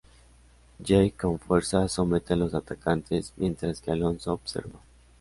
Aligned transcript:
Jake 0.81 1.13
con 1.15 1.37
fuerza, 1.37 1.87
somete 1.87 2.33
a 2.33 2.35
los 2.35 2.55
atacantes, 2.55 3.33
mientras 3.37 3.81
que 3.81 3.91
Alonzo 3.91 4.33
observa. 4.33 4.79